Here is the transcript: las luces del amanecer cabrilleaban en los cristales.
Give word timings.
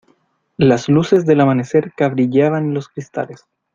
las 0.57 0.89
luces 0.89 1.27
del 1.27 1.41
amanecer 1.41 1.93
cabrilleaban 1.95 2.65
en 2.69 2.73
los 2.73 2.87
cristales. 2.89 3.45